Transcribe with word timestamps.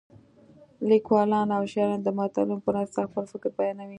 لیکوالان 0.89 1.47
او 1.57 1.63
شاعران 1.73 1.99
د 2.03 2.07
متلونو 2.17 2.55
په 2.63 2.69
مرسته 2.75 3.07
خپل 3.09 3.23
فکر 3.31 3.49
بیانوي 3.57 3.89